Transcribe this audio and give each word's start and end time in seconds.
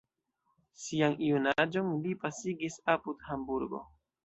Sian 0.83 1.17
junaĝon 1.25 1.93
li 2.07 2.17
pasigis 2.25 2.81
apud 2.97 3.25
Hamburgo. 3.31 3.87